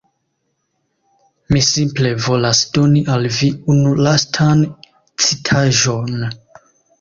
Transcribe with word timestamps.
Mi 1.55 1.59
simple 1.67 2.13
volas 2.27 2.61
doni 2.77 3.03
al 3.17 3.29
vi 3.35 3.51
unu 3.75 3.93
lastan 4.09 4.65
citaĵon 5.27 6.19